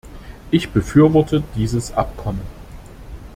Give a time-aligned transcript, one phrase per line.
[0.49, 2.41] Ich befürworte dieses Abkommen.